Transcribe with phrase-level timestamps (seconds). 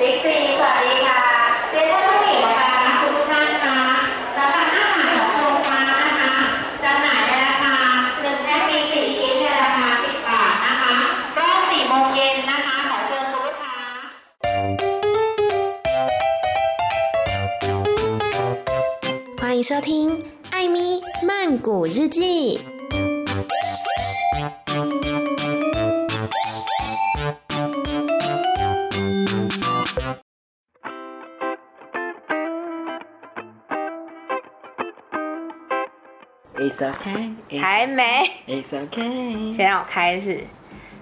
[0.00, 1.22] บิ๊กซีสวัสดีค่ะ
[1.72, 3.78] เรียนท่านผู้หญิงนะคะทุกท่านคะ
[4.36, 6.34] สำหรับอาหารของโซฟานะคะ
[6.82, 7.76] จำหน่ายในราคา
[8.20, 10.96] หนึ่งแพ็คมีสี่ชิ้นในราคาสิบบาทนะคะ
[11.38, 13.76] รอบสี่โมงเย็นนะคะ ขอเชิญคุณลูกค้า
[19.40, 19.90] 欢迎收听《
[20.54, 20.76] 艾咪
[21.28, 21.30] 曼
[21.66, 22.20] 谷日记》。
[36.81, 37.35] It's okay.
[37.49, 38.03] It's, 还没
[38.47, 39.55] ，It's okay.
[39.55, 40.47] 先让我开始。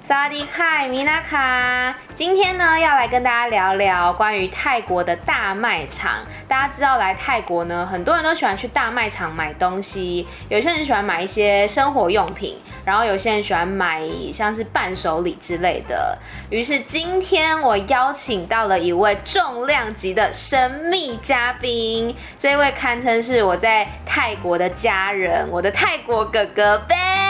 [0.09, 6.25] 萨迪卡，米娜卡，今天呢要来跟大家聊聊关于泰国的大卖场。
[6.47, 14.01] 大家知道来泰国呢，很多人都喜欢去大卖场买东西，有些人喜欢买一些生活用品，然后有些人喜欢买
[14.33, 16.17] 像是伴手礼之类的。
[16.49, 27.28] 于是今天我邀请到了一位重量级的神秘嘉宾，这位堪称是我在泰国的家人，我的泰国哥哥 Ben。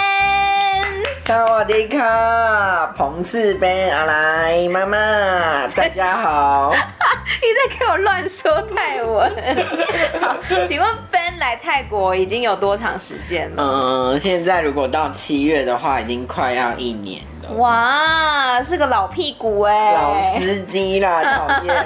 [1.30, 6.74] 萨瓦迪卡，彭次 Ben 阿来妈妈，大家好。
[6.74, 9.32] 你在给我乱说泰文。
[10.20, 10.36] 好，
[10.66, 13.62] 请问 Ben 来泰国已经有多长时间了？
[13.64, 17.52] 嗯，现在如果到七月的话，已经快要一年了。
[17.58, 21.86] 哇，是个老屁股哎，老司机啦，讨厌。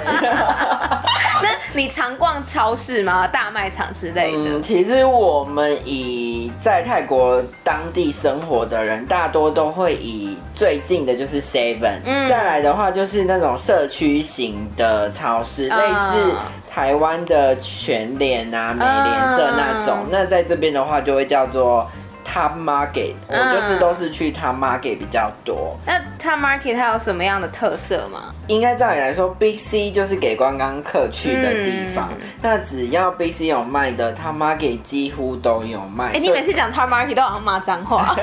[1.42, 3.26] 那你常逛超市吗？
[3.26, 4.58] 大卖场之类的？
[4.58, 16.34] 嗯，其实我们以在泰国当地生活的人，大多都会以最近的就是 Seven，嗯，再来的话就是那种社区型的超市，嗯、类似
[16.70, 19.98] 台湾的全联啊、美廉社那种。
[20.04, 21.90] 嗯、那在这边的话，就会叫做。
[22.24, 25.76] Top Market，我就是都是去 Top Market 比较多。
[25.86, 28.34] 那 Top Market 它有什么样的特色吗？
[28.46, 32.10] 应该照理来说，Big C 就是给观光客去的地方。
[32.18, 36.06] 嗯、那只要 Big C 有卖的，Top Market 几乎都有卖。
[36.06, 38.16] 哎、欸，你每次讲 Top Market 都好像骂脏话。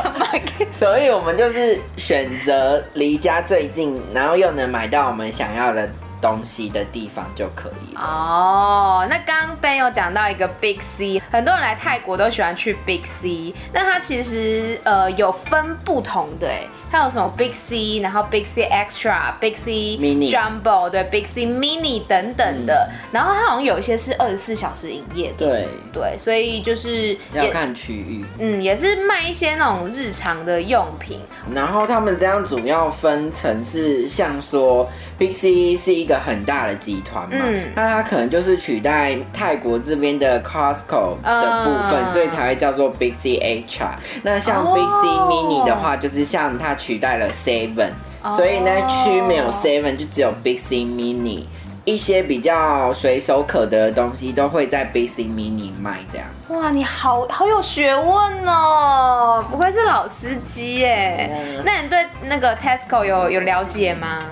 [0.72, 5.88] 所以我们就是选择离家最近，然后又能买到我们想要的。
[6.22, 9.06] 东西的地方就可以了哦。
[9.10, 16.62] 那刚刚 Ben 有讲到一个 Big C，很多人来泰国都喜欢去 Big C，那它其实呃有分不同的哎。
[16.90, 22.86] 它有什么 Big C，然后 Big C Extra、Big C Mini、Jumbo，对，Big C Mini 等等的。
[22.90, 25.46] 嗯、然后它好像有一些是二十四小时营业的。
[25.46, 28.22] 对对，所以就是要看区域。
[28.38, 31.22] 嗯，也是卖一些那种日常的用品。
[31.54, 43.92] 然后他们这样主要分成是像说 Big C 是一个很大的集团嘛，嗯、那它可能就是取代泰国这边的 Costco 的部分，嗯、所以才会叫做 Big C Extra。
[44.22, 46.76] 那像 Big C Mini 的话，就是像它。
[46.82, 47.90] 取代了 Seven，、
[48.24, 48.34] oh.
[48.34, 51.44] 所以呢，区没有 Seven，就只有 Big C Mini。
[51.84, 56.26] 一些比较随手可得的东西都会在 Big C Mini 卖，这样。
[56.48, 61.30] 哇，你好好有学问哦，不愧是老司机耶。
[61.30, 61.62] Yeah.
[61.64, 64.24] 那你对那个 Tesco 有有了解吗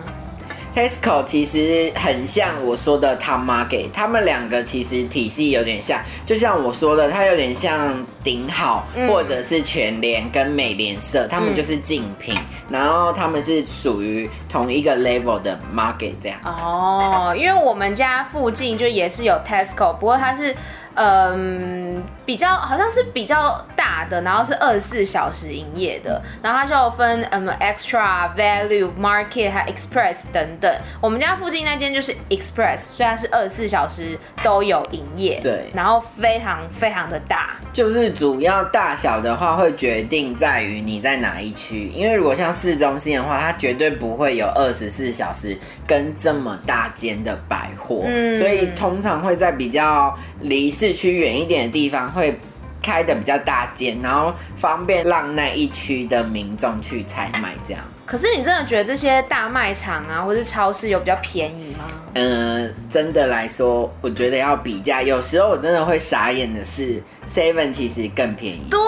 [0.75, 16.39] ？Tesco 其实很像我说的 Top Market，他们两个其实体系有点像，就像我说的，它有点像顶好，嗯、或者是全联跟美联社，他们就是竞品，嗯、然后他们是属于同一个 level 的 market 这样。
[16.45, 20.55] 哦，因为我们家附近就也是有 Tesco，不过它是。
[21.03, 30.71] 嗯，比较好像是比较大的，然后是二十四小时营业的，然后它就有分嗯 extra value market 还有 express 等等。
[31.01, 35.41] 我们家附近那间就是 express，所以它是二十四小时都有营业。
[35.43, 45.57] 对，然后非常非常的大，就是主要大小的话会决定在于你在哪一区，因为如果像市中心的话，它绝对不会有二十四小时
[45.87, 50.71] 跟这么大间的百货，嗯，所以通常会在比较离。
[50.71, 52.39] 市区远一点的地方会
[52.83, 57.83] 开的比较大间，然后方便让那一区的民众去采买这样。
[58.07, 61.85] 可是你真的觉得这些大卖场啊，或是超市有比较便宜吗？
[62.15, 68.67] 嗯、呃，真的来说，我觉得要比价，有时候我真的会傻眼的是，Seven 其实更便宜。
[68.71, 68.81] 对。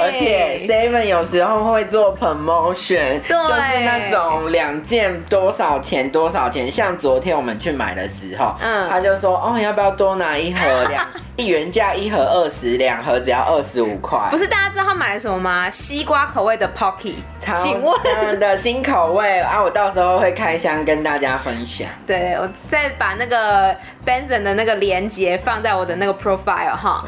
[0.00, 6.68] 而且 Seven 有时候会做 promotion，对就是那种两件多少钱多少钱。
[6.68, 11.06] 像昨天我们去买的时候，嗯，他就说哦，要不要多拿一盒两
[11.36, 14.18] 一元价一盒二十，两盒只要二十五块。
[14.30, 15.70] 不是大家知道他买了什么吗？
[15.70, 21.86] 西瓜口味的 Pocky，请问的新口味啊，我到时候会开箱跟大家分享。
[22.06, 23.74] 对，我再把那个
[24.04, 27.04] Benson 的那个连接放在我的那个 profile 哈。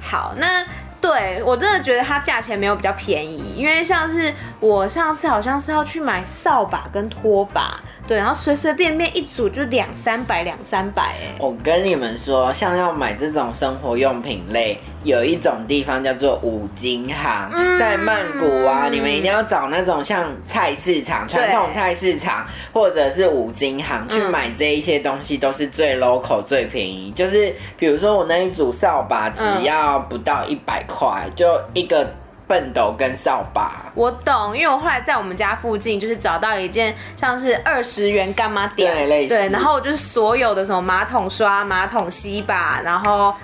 [0.00, 0.64] 好，那。
[1.00, 11.36] 对，我真的觉得它价钱没有比较便宜，因为像是我上次好像是要去买扫把跟拖把，对，然后随随便便一组就两三百两三百哎。
[11.38, 27.12] 我跟你们说，像要买这种生活用品类，有一种地方叫做五金行，嗯、在曼谷啊，你们一定要找那种像菜市场、传统菜市场或者是五金行去买这一些东西，都是最 local 最便宜。
[27.14, 32.10] 就是比如说我那一组扫把，只要不到一百块，就一个
[32.48, 33.84] 畚斗跟扫把。
[33.94, 39.34] 我懂，因为我后来在我们家附近就是找到一件像是二十元干妈店，对，类似。
[39.34, 43.34] 对，然后就是所有的什么马桶刷、马桶吸把，然后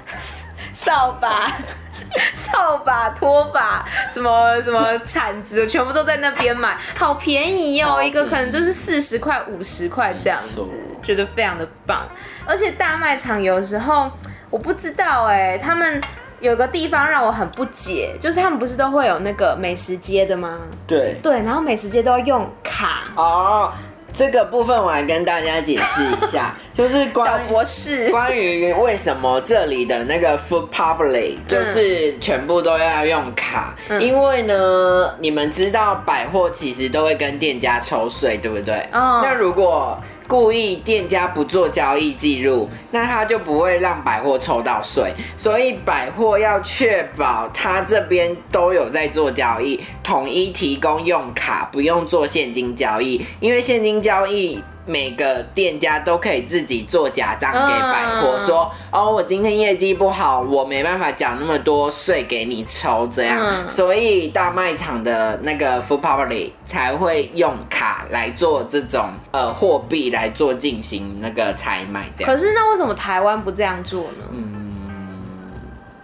[0.73, 1.53] 扫把。
[2.35, 8.01] 扫把、拖把，什么什么铲子，全部都在那边买，好便宜哦！
[8.01, 10.63] 一个可能就是四十块、五十块这样子，
[11.03, 12.07] 觉得非常的棒。
[12.47, 14.09] 而且大卖场有时候
[14.49, 16.01] 我不知道哎，他们
[16.41, 20.59] 有个地方让我很不解，就是他们不是都会有那个美食街的吗？
[20.87, 23.73] 对对，然后美食街都要用卡哦。
[24.17, 38.89] 这个部分我来跟大家解释一下， 就是关小博士关于为什么这里的那个 Food Public 就是全部都要用卡，嗯、因为呢，你们知道百货其实都会跟店家抽税，对不对？
[38.93, 39.21] 哦。
[39.21, 45.13] 那如果故意店家不做交易记录，那他就不会让百货抽到税。
[45.37, 54.63] 所以百货要确保他这边都有在做交易，统一提供用卡，不用做现金交易，因为现金交易。
[54.87, 72.33] 每个店家都可以自己做假账给百货，嗯、说哦，我今天业绩不好，我没办法缴那么多税给你抽，这样，嗯、所以大卖场的那个 Food Public 才会用卡来做这种呃货币来做进行那个采买这样。
[72.33, 74.25] 可是那为什么台湾不这样做呢？
[74.31, 74.54] 嗯。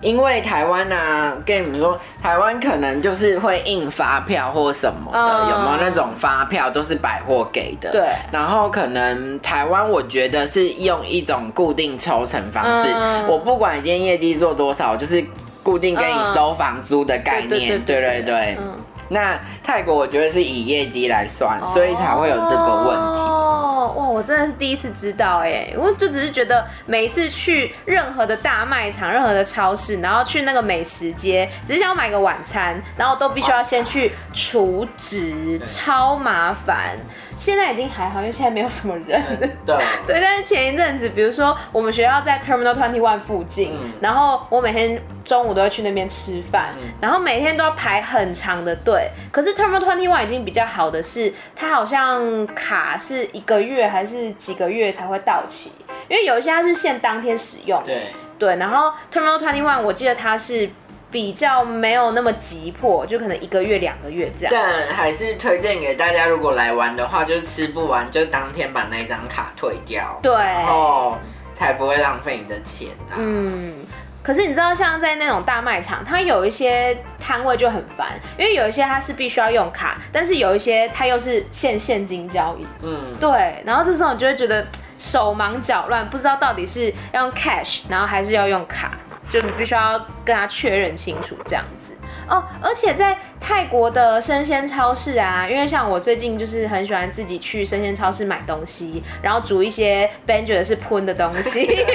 [0.00, 7.90] 因为台湾呢、啊，跟你们说，台湾可能就是会印发票或什么的，嗯、有没有那种发票都是百货给的？
[7.92, 8.08] 对。
[8.32, 15.22] 然后可能台湾，我觉得是用一种固定抽成方式，嗯、我不管今天业绩做多少，就是
[15.62, 18.56] 固定给你收房租的概念，对对对。
[18.58, 18.72] 嗯。
[19.10, 23.20] 那泰国我觉得是以业绩来算，所以才会有这个问题。
[23.20, 36.96] 哦，哇，我真的是第一次知道哎，我就只是觉得每一次去任何的大卖场、任何的超市，然后去那个美食街，只是想要买个晚餐，然后都必须要先去储值，超麻烦。
[37.40, 39.24] 现在已经还好，因为现在没有什么人。
[39.64, 39.74] 对
[40.06, 49.10] 对，但是前一阵子，比如说我们学校在 Terminal Twenty One 附近，嗯、然后我每天中午都会去那边吃饭，嗯、然后每天都要排很长的队。
[49.32, 55.72] 可是 Terminal Twenty One 已经比较好的是，它好像卡是一个月还是几个月才会到期，
[56.08, 57.82] 因为有一些它是限当天使用。
[57.82, 60.68] 对对，然后 Terminal Twenty One 我记得它是。
[61.10, 64.54] 比较没有那么急迫，就可能一个月、两个月这样。
[64.54, 71.18] 但还是推荐给大家，如果来玩的话，就是吃不完就当天把那张卡退掉，对，然后
[71.54, 73.18] 才不会浪费你的钱啊。
[73.18, 73.84] 嗯，
[74.22, 78.08] 可是你知道，像在那种大卖场，它有一些摊位就很烦，
[78.38, 82.66] 因为有一些它是必须要用卡，但是有一些它又是现现金交易。
[82.82, 84.64] 嗯，对，然后这时候你就会觉得
[84.96, 88.92] 手忙脚乱，不知道到底是要用 cash，然后还是要用卡。
[89.30, 91.99] 就你必须要跟他确认清楚这样子。
[92.28, 101.68] 哦，而且在泰国的生鲜超市啊，因为像我最近就是很喜欢自己去生鲜超市买东西，然后煮一些 Ben 觉得是喷的东西。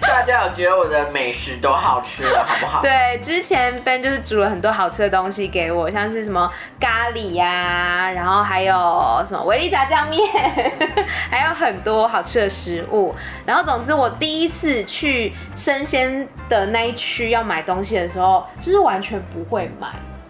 [0.00, 2.80] 大家有觉得我的美食都好吃了，好不好？
[2.82, 10.20] 对，之前 Ben 就是煮了很多好吃的东西给我，像是什么咖喱呀、啊，然后还有什么维力炸酱面，
[11.30, 13.14] 还有很多好吃的食物。
[13.44, 19.88] 然后总之，我第一次去生鲜的那一区要买东西的时候，就是完全不会买。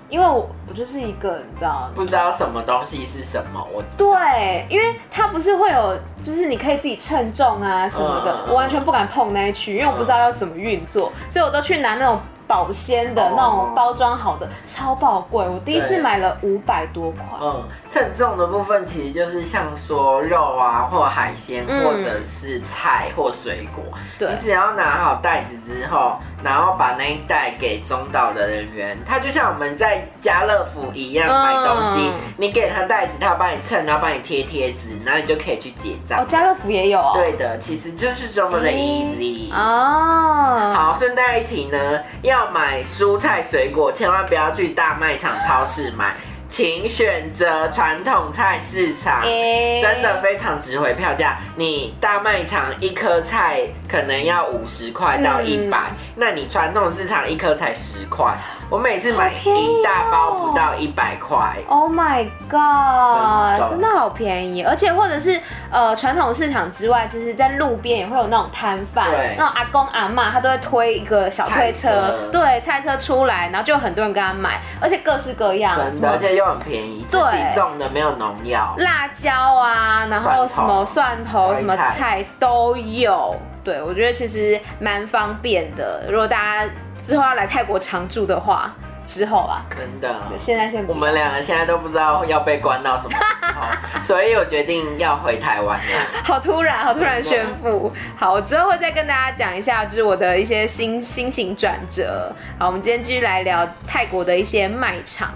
[0.09, 12.21] 因为我我就是一个你知道不知道什么东西是什么，我对，因为它不是会有，就是你可以自己称重啊什么的，嗯、我完全不敢碰那一区，因为我不知道要怎么运作，嗯、所以我都去拿那种。
[12.49, 17.25] 保鲜的那种包装好的，哦、超爆贵，我第一次买了五百多块。
[17.43, 23.83] 嗯，称重的部分其实就是像说肉啊，或海鲜，嗯、或者是菜或水果。
[24.17, 36.21] 对，你只要拿好袋子之后，然后把那一袋给中岛的人员，他就像我们在家乐福一样买东西，嗯、你给他袋子，他帮你称，然后帮你贴贴纸，然后你就可以去结账。
[36.21, 37.11] 哦，家乐福也有哦。
[37.15, 39.53] 对的，其实就是这么的 easy。
[39.53, 42.37] 哦，好，顺带一提呢，要。
[42.37, 46.15] 要买蔬菜水果，千万不要去大卖场、超市买，
[46.49, 51.37] 请选择传统菜市场，欸、真的非常值回票价。
[51.57, 58.37] 你大卖场一颗菜可能要五十块到一百、嗯，那你传统市场一颗才十块。
[58.69, 61.57] 我每次买一大包不到一百块。
[61.69, 64.63] Oh my god，真的，好便宜！
[64.65, 83.37] 而且或者是呃传统市场之外，其实在路边也会有那种摊贩，那种阿公阿妈他都会推一个小推车，车，对，菜车出来，然后就有很多人跟他买，而且各式各样，真的，而且又很便宜，自己种的没有农药，辣椒啊，然后什么蒜头、什么菜都有。
[83.65, 86.07] 对，我觉得其实蛮方便的。
[86.09, 86.73] 如果大家
[87.03, 88.73] 之后要来泰国常住的话，
[89.05, 93.17] 之后啊，真的，现在先不，我们两个现在都不知道要被关到什么时
[93.55, 96.07] 候， 所以我决定要回台湾了。
[96.25, 97.93] 好突然，好突然宣布。
[98.17, 102.33] 好，我之后会再跟大家讲一下，就是我的一些心心情转折。
[102.59, 105.33] 好，我们今天继续来聊泰国的一些卖场。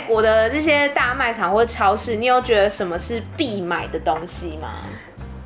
[0.00, 4.78] 泰国的这些大卖场或超市，你有觉得什么是必买的东西吗？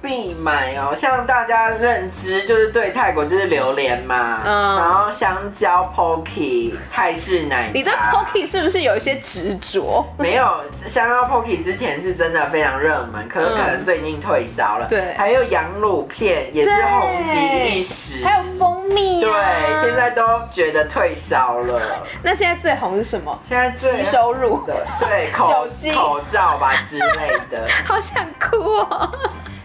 [0.05, 7.73] 必买哦，像大家认知就是对泰国就是榴莲嘛，嗯，然后香蕉、Pocky、泰式奶茶。
[7.73, 10.05] 你对 Pocky 是不是有一些执着？
[10.19, 14.87] 没有，香蕉 Pocky 之前是真的非常热门，可是可能最近退烧了。
[14.87, 21.81] 对、嗯，还有羊乳片也是红极一时，还有蜂蜜、啊，对，现在都觉得退烧了。
[22.23, 23.39] 那现在最红是什么？
[23.49, 27.67] 现在最吸收入的，对，口口罩吧之类的。
[27.89, 29.11] 好想哭哦。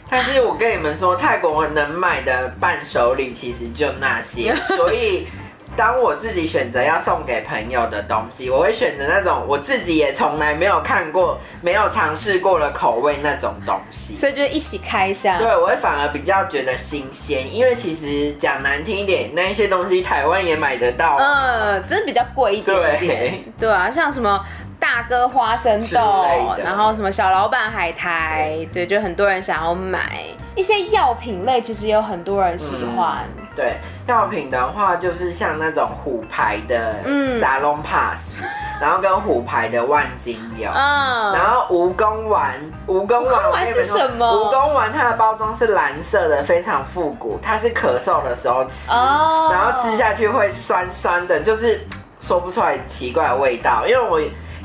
[0.10, 5.28] 但是我跟你们说，泰国人能买的伴手礼其实就那些， 所以
[5.78, 14.16] 当我自己选择要送给朋友的东西，我会选择那种我自己也从来没有看过、没有尝试过的口味那种东西。
[14.16, 15.38] 所以就一起开箱。
[15.38, 21.18] 对，我会反而比较觉得新鲜，因为其实讲难听一点，那一些东西台湾也买得到。
[21.20, 23.00] 嗯，真的比较贵一点点。
[23.00, 24.44] 对，对啊，像什么。
[24.80, 30.24] 大哥花生豆，然后什么小老板海苔，对，就很多人想要买。
[30.56, 33.20] 一些药品类，其实也有很多人喜欢。
[33.38, 36.96] 嗯、对，药品的话就是像那种虎牌的
[37.40, 38.42] 沙龙 pass，
[38.82, 44.26] 然后跟虎牌的万金油，嗯，然后蜈蚣丸，蜈蚣丸是什么？
[44.26, 51.80] 蜈蚣丸它的包装是蓝色的，非常复古，它是咳嗽的时候吃，哦、然后吃下去会酸酸的，就是
[52.20, 54.20] 说不出来奇怪的味道，因为我。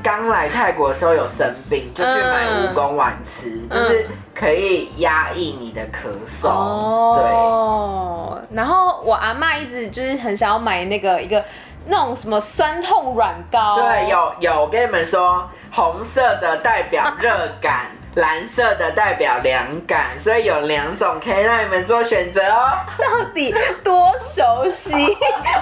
[0.05, 6.11] 刚来泰国的时候有生病，就去买蜈蚣丸吃，嗯，就是可以压抑你的咳
[6.43, 6.49] 嗽。
[6.49, 8.55] 哦，对。
[8.55, 11.43] 然后我阿妈一直就是很想要买那个一个
[11.87, 13.77] 那种什么酸痛软膏。
[13.77, 17.87] 对，有有，我跟你们说，红色的代表热感。
[18.15, 22.79] 蓝色的代表凉感，所以有两种可以让你们做选择哦。
[22.99, 24.91] 到底多熟悉？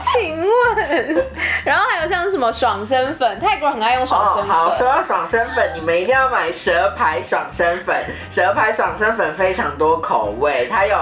[0.00, 1.26] 请问，
[1.64, 4.50] 然后还有像什么爽身粉，泰国人很爱用爽身粉。
[4.50, 8.04] 哦、好，说到爽身粉，你们一定要买蛇牌爽身粉。
[8.30, 10.96] 蛇牌爽身粉非常多口味，它有。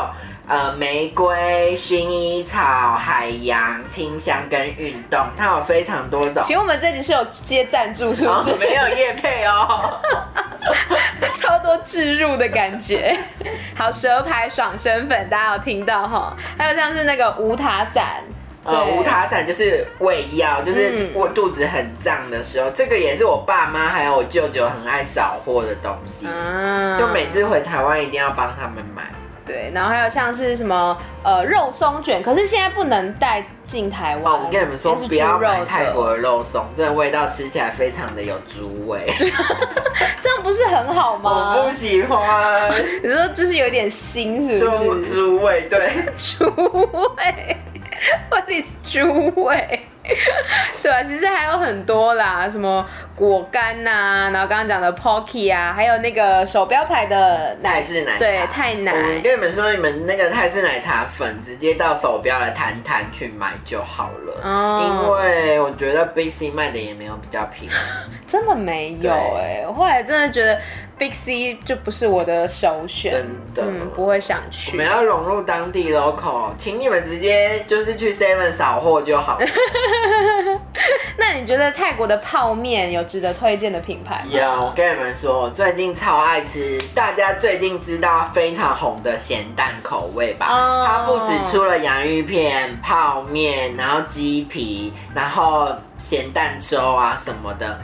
[0.50, 2.59] 呃，玫瑰、薰衣草、
[2.95, 6.42] 海洋、清香跟运动，它有非常多种。
[6.42, 8.50] 请问我们这集是有接赞助是不是？
[8.50, 10.00] 哦、没有叶配哦，
[11.35, 13.16] 超多置入的感觉。
[13.76, 16.37] 好，蛇牌爽身粉，大家有听到哈？
[16.59, 18.04] 还有像是那个无塔散，
[18.64, 29.04] 呃，无塔散就是胃药，就是我肚子很胀的时候、嗯，这个也是我爸妈还有我舅舅很爱扫货的东西，嗯，就每次回台湾一定要帮他们买。
[29.50, 34.33] 对，然后还有像是什么呃肉松卷，可是现在不能带进台湾。
[34.33, 39.04] 哦，我跟你们说，不要买泰国的肉松，这个味道吃起来非常的有猪味，
[40.21, 41.57] 这样不是很好吗？
[41.57, 42.73] 我不喜欢。
[43.02, 45.12] 你说就是有点腥，是不是？
[45.12, 46.45] 猪味，对， 猪
[47.16, 47.57] 味。
[48.30, 49.80] What is 猪味？
[50.83, 52.85] 对啊，其实还有很多啦，什么
[53.28, 58.92] 果干呐、啊，然后刚刚讲的 Pocky 啊，还有那个手标牌的泰式奶茶，对，泰奶。
[58.92, 64.40] 我跟你们说，你们那个泰式奶茶粉，直接到手标的摊摊去买就好了。
[64.42, 64.80] 哦。
[64.82, 67.74] 因为我觉得 Big C 卖的也没有比较便宜。
[68.26, 70.58] 真的没有哎、欸，我后来真的觉得。
[70.98, 74.72] Big C 就不是我的首选，真的，嗯，不会想去。
[74.72, 79.46] 我们要融入当地 local，请你们直接就是去 Seven 扫货就好了。
[81.16, 84.30] 那你觉得泰国的泡面有值得推荐的品牌吗？
[84.30, 90.87] 有，我跟你们说，我最近超爱吃，大家最近知道非常红的咸蛋口味吧？Oh.
[90.87, 95.68] 它不止出了洋芋片、泡面，然后鸡皮，然后
[95.99, 97.78] 咸蛋粥啊什么的。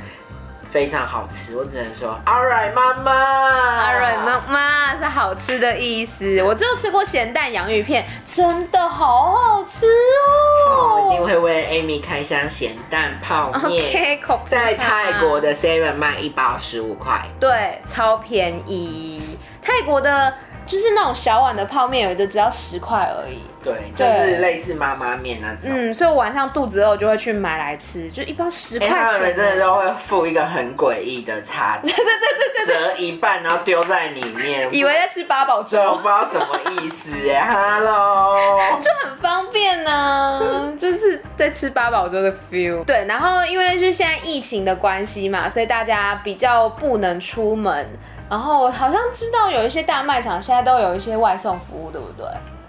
[0.76, 3.10] 非常好吃，我只能说，All right，妈妈
[3.82, 6.42] ，All right，妈妈是好吃的意思。
[6.42, 9.86] 我只有吃过咸蛋洋芋片，真的好好吃
[10.68, 11.06] 哦。
[11.08, 14.20] 我一定会为 Amy 开箱咸蛋泡面。
[14.50, 19.38] 在泰国的 Seven 卖一包十五块，对，超便宜。
[19.62, 20.34] 泰国的。
[20.66, 23.38] 就是那种小碗的泡面，有的只要十块而已。
[23.62, 25.60] 对，就是类似妈妈面那种。
[25.64, 28.96] 嗯，所以晚上肚子饿就会去买来吃，就一包十块钱。
[28.96, 37.40] 他们真的都会附一个很诡异的叉子， 对对对对对，折一半然后丢在里面，以为在吃八宝粥，我不知道什么意思耶。
[37.42, 38.36] Hello，
[38.80, 42.84] 就很方便呢、啊， 就是在吃八宝粥的 feel。
[42.84, 47.86] 对，然后因为就是现在疫情的关系嘛，所以大家比较不能出门。
[48.28, 52.26] 然后好像知道有一些大卖场现在都有一些外送服务，对不对？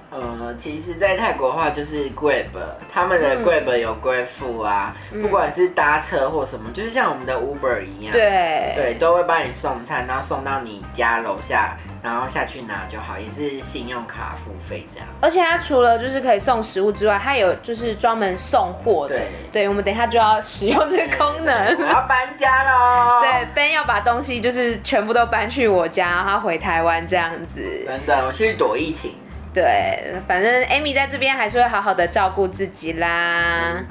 [0.10, 2.46] 呃，其实，在泰国的话，就是 Grab，
[2.92, 15.08] 他们的 Grab 有 Grab Food 啊，嗯、不管是搭车或什么，就是像我们的 Uber 一样，对对，都会帮你送餐，然后送到你家楼下，然后下去拿就好，也是信用卡付费这样。
[15.20, 19.16] 而且它除了就是可以送食物之外，它有就是专门送货的。
[19.16, 21.76] 对，对，我们等一下就要使用这个功能。
[21.78, 23.20] 我要搬家喽！
[23.26, 27.62] 对，Ben 要把东西就是全部都搬去我家，然后他回台湾这样子。
[27.86, 29.14] 真的，我去躲疫情。
[29.58, 33.84] 对，反正 Amy 在这边还是会好好的照顾自己啦。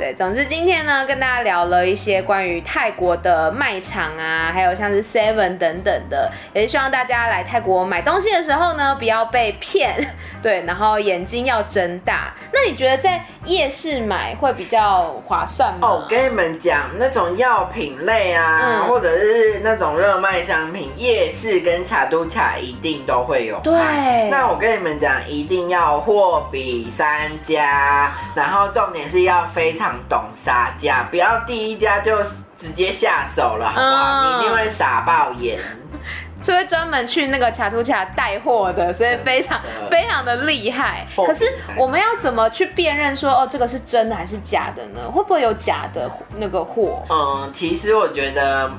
[0.00, 9.94] 对，总之今天呢，跟大家聊了一些关于泰国的卖场啊，还有像是 Seven 等等的，也是希望大家来泰国买东西的时候呢，不要被骗，
[10.42, 12.32] 对，然后眼睛要睁大。
[12.50, 15.80] 那你觉得在夜市买会比较划算吗？
[15.82, 23.60] 哦，我跟你们讲，那种药品类啊，嗯、或者是那种热卖商品，夜市跟卡都卡一定都会有。
[23.60, 29.89] 对，那我跟你们讲，一定要货比三家，然后重点是要非常。
[30.08, 32.22] 懂杀价，不要第一家就
[32.58, 34.04] 直接下手了，好不好？
[34.04, 35.58] 嗯、你一定会傻爆眼。
[36.42, 41.06] 这位专门去那个卡图卡带货的，所以非常非常的厉害。
[41.14, 41.44] 可是
[41.76, 45.10] 我们要怎么去辨认说，哦，这个是真的还是假的呢？
[45.10, 47.04] 会不会有假的那个货？
[47.10, 48.70] 嗯，其实我觉得。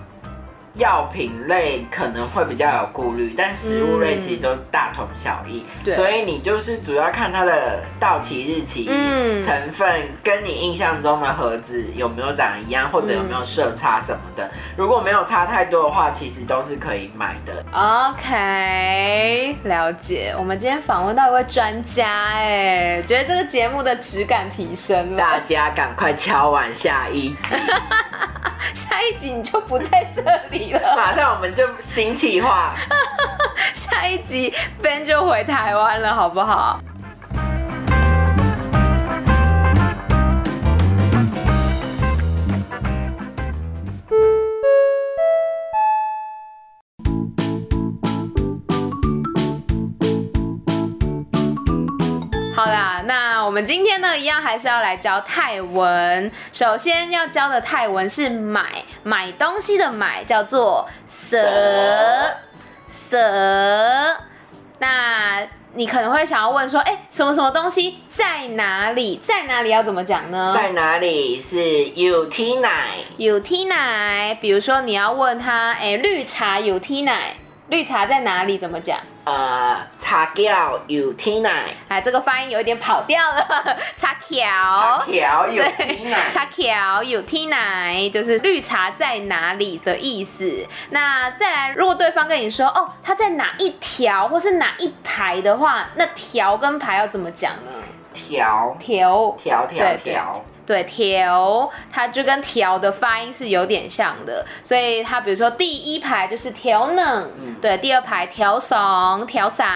[0.76, 14.46] 药品类可能会比较有顾虑，但食物类其实都大同小异，嗯、所以你就是主要看它的到期日期、嗯、成分，跟你印象中的盒子有没有长一样，或者有没有色差什么的。
[14.46, 17.64] 嗯、如果没有差太多的话，其实都是可以买的。
[17.72, 20.34] OK，了解。
[20.38, 25.18] 我们今天访问到一位专家，哎，觉得这个节目的质感提升了。
[25.18, 27.56] 大家赶快敲完下一集，
[28.74, 30.96] 下一集你就不在这里了。
[30.96, 32.76] 马上我们就新企划，
[33.74, 36.42] 下一集 Ben 就回台湾了，好不？
[36.42, 36.80] 好
[53.52, 56.32] 我们今天呢，一样还是要来教泰文。
[56.54, 61.38] 首先要教的泰文是买买东西的买，叫做舍
[63.10, 64.16] 舍。
[64.80, 69.20] 那你可能会想要问说，哎、欸，什么什么东西在哪里？
[69.22, 70.54] 在哪里要怎么讲呢？
[70.56, 77.36] 在哪里是 UT 奶？UT 奶，比如说你要问他，哎、欸，绿茶 UT 奶，
[77.72, 78.58] 绿茶在哪里？
[78.58, 79.00] 怎么讲？
[79.24, 83.48] 呃，茶桥有天奶，哎，这个发音有一点跑调了。
[83.96, 90.68] 茶桥，茶桥有天奶，茶桥有天奶，就是绿茶在哪里的意思。
[90.90, 97.72] 那再来，如果对方跟你说，哦，它在哪一条或是哪一排的话，那条跟排要怎么讲呢？
[98.14, 100.44] 条条条条条。
[100.72, 109.68] 对，条，它就跟条的发音是有点像的，所以它比如说第一排就是条能，嗯、对，第二排条怂、条散，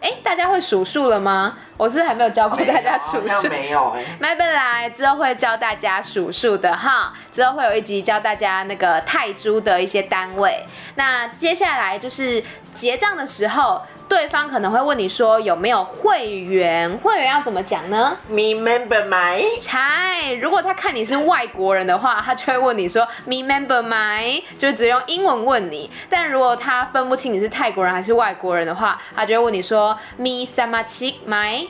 [0.00, 1.56] 哎，大家会数数了吗？
[1.76, 3.48] 我是不是还没有教过大家数数？
[3.48, 4.04] 没有哎。
[4.20, 10.62] 没本来之后会教大家数数的哈，之后会有一集教大家那个泰铢的一些单位。
[10.94, 13.82] 那接下来就是结账的时候。
[14.08, 16.98] 对方可能会问你说有没有会员？
[16.98, 19.58] 会员要怎么讲呢？Me member my。
[19.60, 25.90] 才，如果他看你是外国人的话，他就会问你说 Me member my，就只用英文问你。
[26.10, 31.68] 但如果他分不清你是泰国人还是外国人的话，他就会问你说 Me samachik my。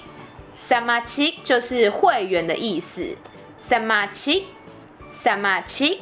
[0.69, 3.17] samachik 就是会员的意思。
[3.69, 4.45] samachik
[5.23, 5.99] samachik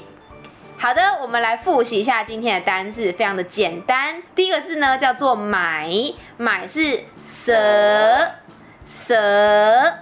[0.83, 4.21] 好的，我们来复习一下今天的单字，非常的简单。
[4.35, 5.89] 第一个字呢叫做买，
[6.37, 8.33] 买是蛇
[8.89, 9.95] 蛇。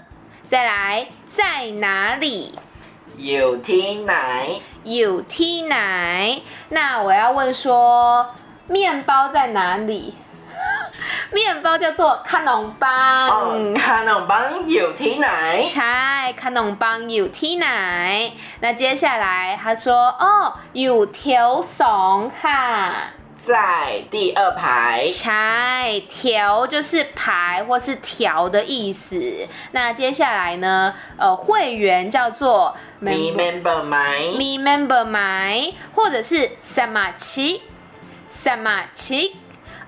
[0.49, 2.59] 再来，在哪里
[3.19, 4.49] 有听奶，
[4.83, 6.41] 有听奶。
[6.71, 8.31] 那我要问说，
[8.67, 10.15] 面包在哪里？
[11.33, 18.33] 面包叫做卡农邦，卡农邦有提奶，ใ卡农邦有提奶。
[18.61, 23.13] 那接下来他说，哦，有条耸哈。
[23.43, 29.49] 在第二排，ใ条就是排或是条的意思。
[29.73, 30.95] 那接下来呢？
[31.17, 37.63] 呃，会员叫做 member 买，member 买，或者是什么七
[38.31, 39.35] 什么七。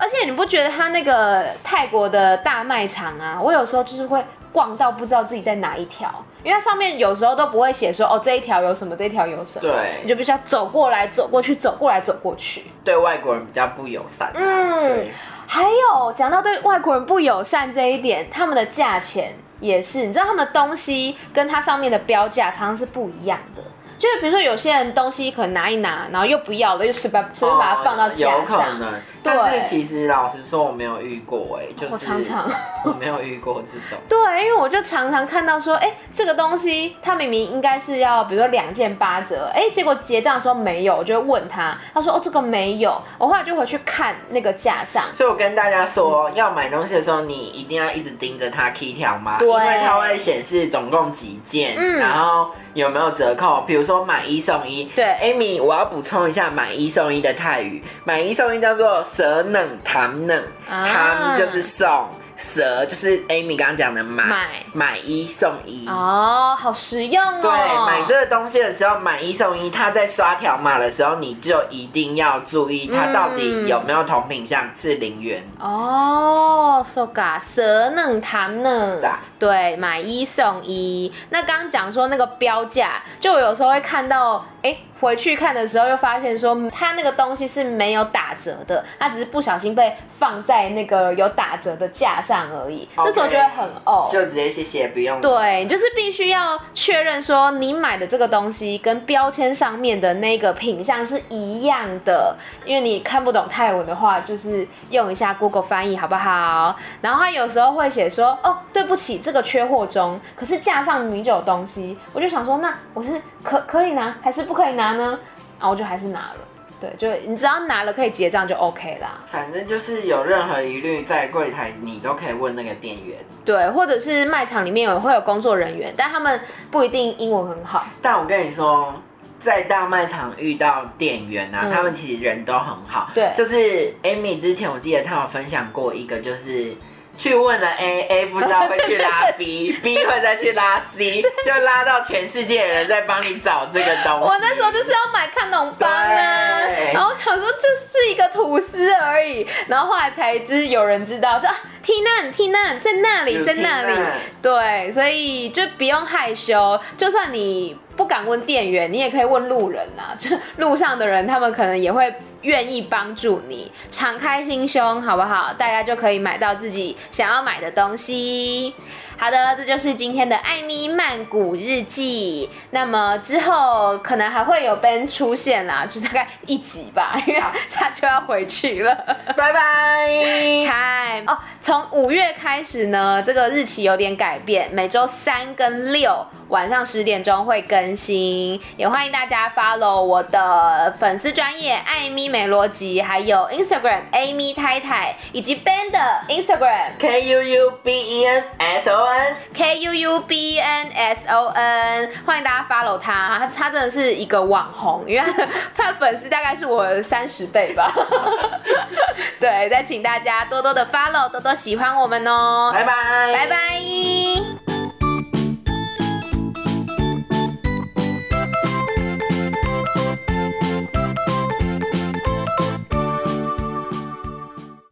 [0.03, 3.39] 而且你不觉得他那个泰国的大卖场啊？
[3.41, 6.13] 我有时候就是会逛到不知道自己在哪一条。
[6.43, 14.29] 因为它上面有时候都不会写说哦，这一条有什么，这一条有什么，对，你就必须要走过来走过去，走过来走过去，对外国人比较不友善。
[14.33, 15.11] 嗯，对
[15.47, 23.63] 还有讲到对外国人不友善这一点，他们的价钱也是，你知道他们的东西跟它上面的标价常常是不一样的。
[23.97, 28.77] 就是比如说有些人东西可能拿一拿，然后又不要了，就随便随便把它放到架上。
[29.23, 32.49] 但是其实老实说，我没有遇过哎，就是我常常
[32.83, 33.97] 我没有遇过这种。
[34.09, 45.05] 对，因为我就常常看到说，哎，这个东西它明明应该是要，比如说两件八折，哎，结果结账的时候没有，我就会问他，他说哦这个没有，我后来就回去看那个架上。
[45.13, 53.93] 所以我跟大家说，要买东西的时候，你一定要一直盯着它 key 条码，对，因为它会显示总共几件，嗯，然后有没有折扣，比如说。
[53.93, 62.07] 说买一送一，对，Amy，我要补充一下买一送一的泰语，买一送一叫做蛇冷糖冷，糖就是送。
[62.35, 67.39] 蛇就是 Amy 刚刚讲的买买买一送一哦，好实用哦。
[67.41, 76.83] 对，买这个东西的时候买一送一，他在刷条码的时候，你就一定要注意它到底有没有同品项是零元哦。
[76.85, 78.97] So ga 蛇能糖呢？
[79.39, 81.13] 对，买一送一。
[81.29, 84.75] 那刚刚讲说那个标价，就我有时候会看到，哎。
[85.03, 92.87] 回去看的时候，又发现说他那个东西是没有打折的，他只是不小心被放在那个有打折的架上而已。
[92.95, 95.19] Okay, 那时候觉得很哦，就直接谢谢不用。
[95.19, 106.75] 对，就是必须要确认说你买的这个东西跟标签上面的那个品相是一样的，因为你看不懂泰文的话，就是用一下 Google 翻译好不好？
[107.01, 114.93] 然后他有时候会写说哦，对不起，这个缺货中，可是架上明明就有东西，我就想说那我是可可以拿还是不可以拿？
[114.93, 115.19] 呢，
[115.59, 116.37] 然后我就还是拿了，
[116.79, 119.19] 对，就你只要拿了可以结账就 OK 啦。
[119.29, 126.39] 反正就是有任何疑虑，在柜台你都可以问那个店员，对，或者是卖场里面有会有工作人员，但他们
[126.71, 127.85] 不一定英文很好。
[128.01, 128.93] 但我跟你说，
[129.39, 133.09] 在大卖场遇到店员啊，嗯、他们其实人都很好。
[133.13, 136.73] 对，就是 Amy 之前我记得她有分享过一个，就是。
[137.17, 144.25] 去问了 A，A 不知道会去拉 B，B 会再去拉 C，就拉到全世界的人在帮你找这个东西。
[144.25, 146.59] 我那时候就是要买看农邦啊，
[146.91, 153.99] 然后想说就是一个吐司而已，然后后来才就是有人知道，就啊 T 难 T 难在那里在那里，
[154.41, 162.11] 对，所以就不用害羞，就算你不敢问店员，你也可以问路人啦，就路上的人他们可能也会。
[162.43, 165.51] 愿意帮助你，敞开心胸，好不好？
[165.53, 168.73] 大家就可以买到自己想要买的东西。
[169.15, 172.49] 好的，这就是今天的艾米曼谷日记。
[172.71, 178.95] 那么之后可能还会有 Ben 出现啦，就大概一集吧，因为他就要回去了。
[179.37, 180.07] 拜拜
[180.65, 195.97] Time 哦，从五月开始呢，这个日期有点改变，每周三跟六晚上十点钟会更新，也欢迎大家 follow 我的粉丝专业艾米美罗吉，还有 Instagram Amy 太太，以及 Ben 的
[196.27, 200.89] Instagram K U U B E N S O N K U U B N
[200.89, 205.33] S O N，欢迎大家 follow 他，他他真的是一个网红，因为
[205.73, 207.89] 他的粉丝大概是我三十倍吧。
[209.39, 212.71] 对，再请大家多多的 follow，多多喜欢我们哦。
[212.73, 214.62] 拜拜，拜拜。